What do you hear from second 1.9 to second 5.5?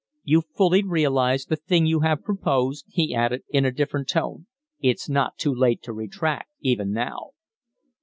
have proposed?" he added, in a different tone. "It's not